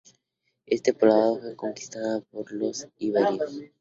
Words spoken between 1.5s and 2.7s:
conquistada por